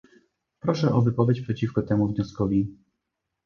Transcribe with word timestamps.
Proszę 0.59 0.93
o 0.93 1.01
wypowiedź 1.01 1.41
przeciwko 1.41 1.81
temu 1.81 2.07
wnioskowi 2.07 2.77